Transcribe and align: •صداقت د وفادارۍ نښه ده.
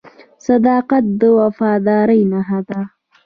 •صداقت 0.47 1.03
د 1.19 1.21
وفادارۍ 1.39 2.21
نښه 2.31 2.59
ده. 2.69 2.79